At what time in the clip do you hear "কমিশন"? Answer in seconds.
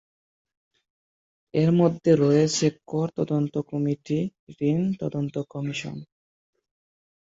5.49-5.95